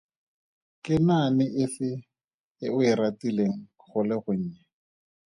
Ke 0.83 0.93
naane 1.07 1.45
efe 1.63 1.89
e 2.65 2.67
o 2.75 2.79
e 2.91 2.93
ratileng 2.99 3.57
go 3.89 3.99
le 4.07 4.15
gonnye? 4.23 4.59